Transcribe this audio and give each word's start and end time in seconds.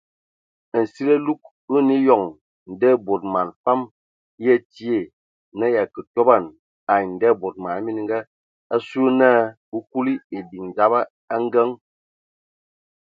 Nsili 0.79 1.13
alug 1.19 1.41
o 1.73 1.75
nə 1.87 1.93
eyɔŋ 2.01 2.23
nda 2.71 2.89
bod 3.05 3.21
man 3.33 3.49
fam 3.63 3.79
ya 4.45 4.55
tie 4.73 4.99
na 5.57 5.65
ya 5.75 5.83
kə 5.93 6.01
toban 6.13 6.45
ai 6.91 7.03
ndabod 7.15 7.55
man 7.63 7.77
mininga 7.85 8.19
asu 8.75 8.97
ye 9.05 9.11
na 9.19 9.29
bə 9.69 9.77
kuli 9.91 10.13
ediŋ 10.37 10.65
dzaba 10.75 10.99
a 11.33 11.35
ngəŋ. 11.45 11.69